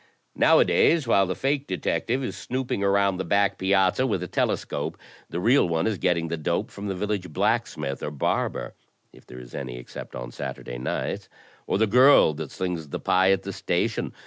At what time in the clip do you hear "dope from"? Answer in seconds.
6.37-6.87